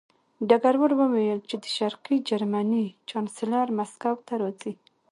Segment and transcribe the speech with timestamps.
[0.47, 4.73] ډګروال وویل چې د شرقي جرمني چانسلر مسکو ته راځي